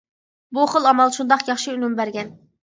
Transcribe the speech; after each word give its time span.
بۇ 0.57 0.63
خىل 0.71 0.87
ئامال 0.91 1.13
شۇنداق 1.17 1.45
ياخشى 1.51 1.75
ئۈنۈم 1.77 1.95
بەرگەن. 2.01 2.35